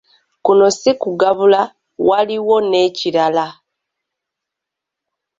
[0.45, 1.61] Kuno si kugabula
[2.07, 3.45] waliyo n'ekirala!